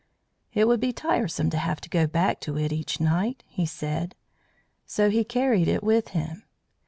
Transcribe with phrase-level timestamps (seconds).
[0.51, 4.15] "It would be tiresome to have to go back to it each night," he said,
[4.83, 6.41] so he carried it with him.